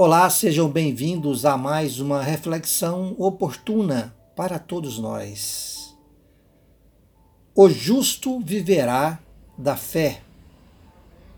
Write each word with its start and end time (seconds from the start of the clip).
Olá, 0.00 0.30
sejam 0.30 0.70
bem-vindos 0.70 1.44
a 1.44 1.56
mais 1.56 1.98
uma 1.98 2.22
reflexão 2.22 3.16
oportuna 3.18 4.16
para 4.36 4.56
todos 4.56 4.96
nós. 4.96 5.98
O 7.52 7.68
justo 7.68 8.38
viverá 8.38 9.18
da 9.58 9.76
fé. 9.76 10.22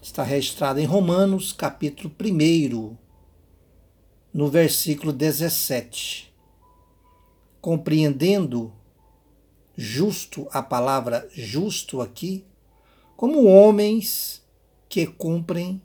Está 0.00 0.22
registrado 0.22 0.78
em 0.78 0.84
Romanos, 0.84 1.52
capítulo 1.52 2.14
1, 2.22 2.96
no 4.32 4.48
versículo 4.48 5.12
17. 5.12 6.32
Compreendendo 7.60 8.72
justo, 9.76 10.46
a 10.52 10.62
palavra 10.62 11.28
justo 11.32 12.00
aqui, 12.00 12.46
como 13.16 13.48
homens 13.48 14.44
que 14.88 15.08
cumprem 15.08 15.82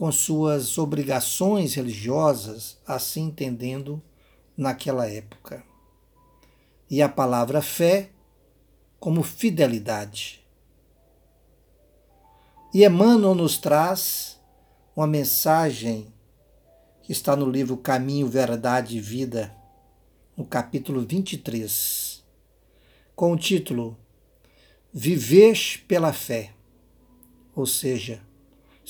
com 0.00 0.10
suas 0.10 0.78
obrigações 0.78 1.74
religiosas, 1.74 2.78
assim 2.86 3.26
entendendo 3.26 4.02
naquela 4.56 5.06
época. 5.06 5.62
E 6.88 7.02
a 7.02 7.08
palavra 7.08 7.60
fé 7.60 8.08
como 8.98 9.22
fidelidade. 9.22 10.42
E 12.72 12.82
Emmanuel 12.82 13.34
nos 13.34 13.58
traz 13.58 14.40
uma 14.96 15.06
mensagem 15.06 16.10
que 17.02 17.12
está 17.12 17.36
no 17.36 17.44
livro 17.44 17.76
Caminho, 17.76 18.26
Verdade 18.26 18.96
e 18.96 19.00
Vida, 19.02 19.54
no 20.34 20.46
capítulo 20.46 21.02
23, 21.02 22.24
com 23.14 23.32
o 23.32 23.36
título 23.36 23.98
Viver 24.94 25.84
pela 25.86 26.14
Fé, 26.14 26.54
ou 27.54 27.66
seja, 27.66 28.29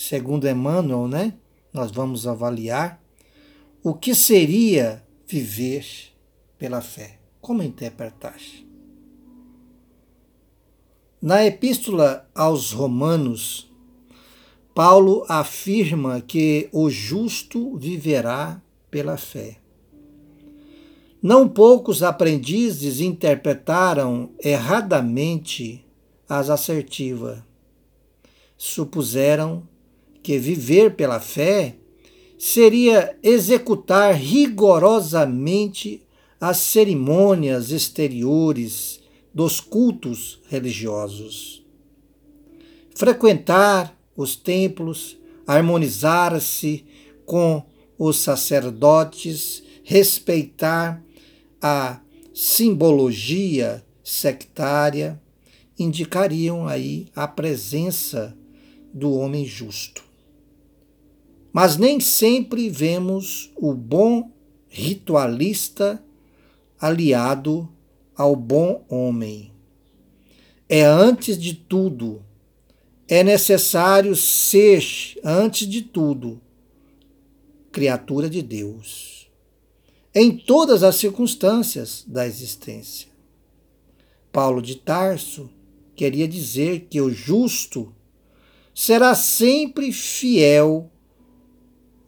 segundo 0.01 0.49
Emmanuel, 0.49 1.07
né, 1.07 1.35
nós 1.75 1.91
vamos 1.91 2.27
avaliar 2.27 3.03
o 3.83 3.93
que 3.93 4.15
seria 4.15 5.05
viver 5.27 5.87
pela 6.57 6.81
fé. 6.81 7.19
Como 7.39 7.63
interpretar? 7.63 8.39
Na 11.21 11.45
Epístola 11.45 12.27
aos 12.35 12.73
Romanos, 12.73 13.71
Paulo 14.75 15.27
afirma 15.29 16.23
que 16.23 16.71
o 16.73 16.89
justo 16.89 17.77
viverá 17.77 18.61
pela 18.91 19.19
fé. 19.19 19.59
Não 21.23 21.47
poucos 21.47 22.03
aprendizes 22.03 23.01
interpretaram 23.01 24.31
erradamente 24.43 25.85
as 26.27 26.49
assertivas. 26.49 27.39
Supuseram 28.57 29.69
que 30.23 30.39
viver 30.39 30.95
pela 30.95 31.21
fé 31.21 31.77
seria 32.39 33.17
executar 33.23 34.15
rigorosamente 34.15 36.03
as 36.41 36.57
cerimônias 36.59 37.71
exteriores 37.71 39.01
dos 39.33 39.61
cultos 39.61 40.41
religiosos. 40.49 41.65
Frequentar 42.95 43.97
os 44.17 44.37
templos, 44.37 45.19
harmonizar-se 45.47 46.85
com 47.27 47.63
os 47.99 48.19
sacerdotes, 48.19 49.63
respeitar 49.85 51.03
a 51.61 52.01
simbologia 52.33 53.85
sectária, 54.03 55.21
indicariam 55.79 56.67
aí 56.67 57.09
a 57.15 57.29
presença 57.29 58.37
do 58.93 59.13
homem 59.13 59.45
justo. 59.45 60.10
Mas 61.53 61.77
nem 61.77 61.99
sempre 61.99 62.69
vemos 62.69 63.51
o 63.57 63.75
bom 63.75 64.31
ritualista 64.69 66.03
aliado 66.79 67.69
ao 68.17 68.37
bom 68.37 68.85
homem. 68.89 69.53
É 70.69 70.83
antes 70.83 71.37
de 71.37 71.55
tudo, 71.55 72.23
é 73.09 73.25
necessário 73.25 74.15
ser, 74.15 74.85
antes 75.25 75.67
de 75.67 75.83
tudo, 75.83 76.41
criatura 77.73 78.31
de 78.31 78.41
Deus, 78.41 79.29
em 80.15 80.37
todas 80.37 80.85
as 80.85 80.97
circunstâncias 80.97 82.05
da 82.07 82.27
existência. 82.27 83.09
Paulo 84.33 84.63
de 84.63 84.77
Tarso 84.77 85.51
queria 85.97 86.29
dizer 86.29 86.87
que 86.89 87.01
o 87.01 87.11
justo 87.11 87.93
será 88.73 89.15
sempre 89.15 89.93
fiel 89.93 90.91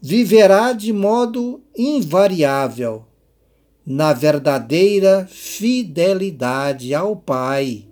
viverá 0.05 0.73
de 0.73 0.93
modo 0.93 1.63
invariável 1.79 3.07
na 3.87 4.13
verdadeira 4.13 5.29
fidelidade 5.31 6.93
ao 6.93 7.15
Pai 7.15 7.87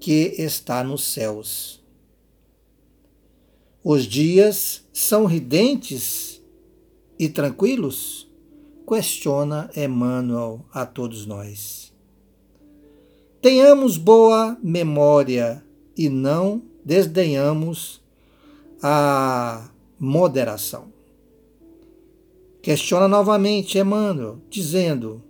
que 0.00 0.34
está 0.38 0.82
nos 0.82 1.04
céus. 1.04 1.80
Os 3.84 4.04
dias 4.04 4.84
são 4.92 5.24
ridentes 5.24 6.42
e 7.16 7.28
tranquilos? 7.28 8.28
Questiona 8.84 9.70
Emmanuel 9.76 10.64
a 10.72 10.84
todos 10.84 11.26
nós. 11.26 11.92
Tenhamos 13.40 13.96
boa 13.96 14.58
memória 14.60 15.64
e 15.96 16.08
não 16.08 16.62
desdenhamos 16.84 18.02
a 18.82 19.70
moderação. 19.98 20.95
Questiona 22.66 23.06
novamente 23.06 23.78
Emmanuel, 23.78 24.40
dizendo, 24.50 25.22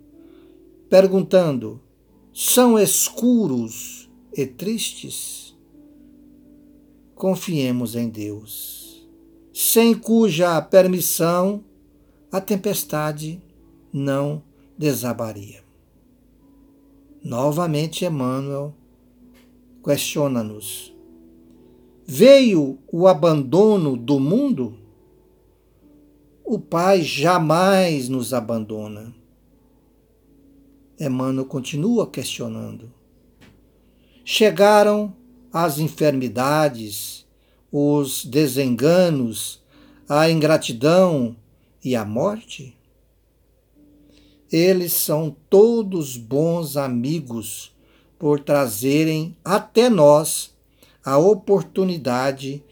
perguntando: 0.89 1.79
são 2.33 2.79
escuros 2.79 4.09
e 4.35 4.47
tristes? 4.47 5.55
Confiemos 7.15 7.95
em 7.95 8.09
Deus, 8.09 9.07
sem 9.53 9.93
cuja 9.93 10.63
permissão 10.63 11.63
a 12.33 12.41
tempestade 12.41 13.39
não 13.93 14.43
desabaria. 14.79 15.63
Novamente, 17.23 18.07
Emmanuel 18.07 18.75
questiona-nos: 19.85 20.91
veio 22.07 22.79
o 22.91 23.07
abandono 23.07 23.95
do 23.95 24.19
mundo? 24.19 24.86
O 26.49 26.61
Pai 26.61 27.03
jamais 27.03 28.09
nos 28.09 28.33
abandona. 28.33 29.13
Emmanuel 30.97 31.45
continua 31.45 32.09
questionando. 32.09 32.93
Chegaram 34.25 35.13
as 35.53 35.81
enfermidades, 35.81 37.27
os 37.73 38.25
desenganos, 38.25 39.61
a 40.09 40.31
ingratidão 40.31 41.37
e 41.85 41.97
a 41.97 42.05
morte? 42.05 42.79
Eles 44.49 44.93
são 44.93 45.37
todos 45.51 46.17
bons 46.17 46.77
amigos 46.77 47.75
por 48.21 48.39
trazerem 48.39 49.37
até 49.45 49.91
nós 49.91 50.55
a 51.05 51.19
oportunidade 51.19 52.63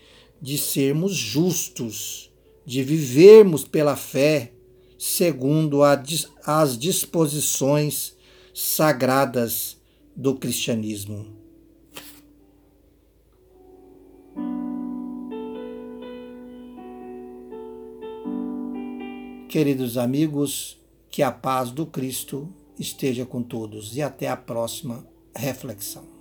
de 0.40 0.58
sermos 0.58 1.16
justos 1.16 2.32
de 2.64 2.82
vivermos 2.82 3.64
pela 3.64 3.96
fé 3.96 4.52
segundo 4.98 5.80
as 5.82 6.78
disposições 6.78 8.16
sagradas 8.54 9.76
do 10.16 10.34
cristianismo. 10.34 11.26
Queridos 19.48 19.96
amigos, 19.96 20.80
que 21.10 21.22
a 21.22 21.30
paz 21.30 21.70
do 21.70 21.86
Cristo 21.86 22.52
esteja 22.78 23.24
com 23.24 23.42
todos 23.42 23.96
e 23.96 24.02
até 24.02 24.28
a 24.28 24.36
próxima 24.36 25.06
reflexão. 25.36 26.13